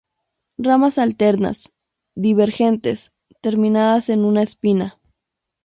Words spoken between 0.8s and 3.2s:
alternas, divergentes,